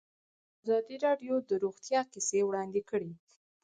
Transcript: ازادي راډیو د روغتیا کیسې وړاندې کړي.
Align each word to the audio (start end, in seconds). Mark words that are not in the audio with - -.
ازادي 0.61 0.95
راډیو 1.05 1.33
د 1.49 1.51
روغتیا 1.63 2.01
کیسې 2.11 2.39
وړاندې 2.45 2.81
کړي. 2.89 3.11